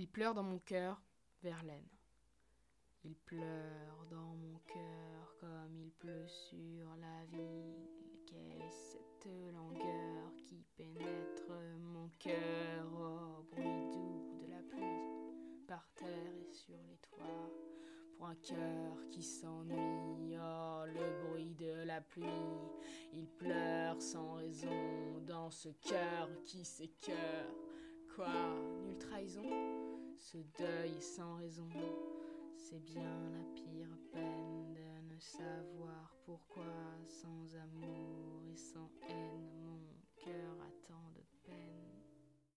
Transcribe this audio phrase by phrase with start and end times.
[0.00, 1.02] Il pleure dans mon cœur,
[1.42, 1.88] Verlaine.
[3.02, 7.88] Il pleure dans mon cœur comme il pleut sur la ville.
[8.24, 11.50] Quelle cette langueur qui pénètre
[11.80, 15.66] mon cœur au bruit doux de la pluie?
[15.66, 17.50] Par terre et sur les toits.
[18.16, 22.24] Pour un cœur qui s'ennuie, oh le bruit de la pluie,
[23.12, 27.52] il pleure sans raison dans ce cœur qui s'écœure.
[28.14, 28.26] Quoi,
[28.98, 29.17] trahison?
[30.30, 31.70] Ce deuil sans raison,
[32.54, 36.66] c'est bien la pire peine de ne savoir pourquoi,
[37.08, 37.47] sans